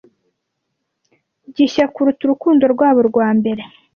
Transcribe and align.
gishya 1.55 1.85
kuruta 1.93 2.21
urukundo 2.23 2.63
rwabo 2.73 2.99
rwa 3.09 3.27
mbere 3.39 3.63